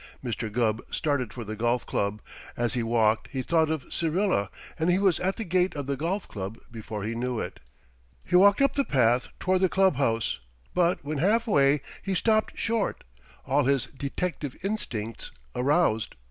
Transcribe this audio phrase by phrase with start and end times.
[0.25, 0.51] Mr.
[0.51, 2.23] Gubb started for the Golf Club.
[2.57, 5.95] As he walked he thought of Syrilla, and he was at the gate of the
[5.95, 7.59] Golf Club before he knew it.
[8.25, 10.39] He walked up the path toward the club house,
[10.73, 13.03] but when halfway, he stopped short,
[13.45, 16.15] all his detective instincts aroused.